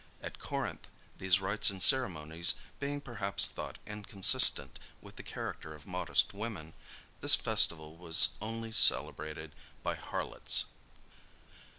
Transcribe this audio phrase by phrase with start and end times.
[0.23, 0.87] At Corinth,
[1.19, 6.73] these rites and ceremonies, being perhaps thought inconsistent with the character of modest women,
[7.19, 9.51] this festival was only celebrated
[9.83, 10.65] by harlots.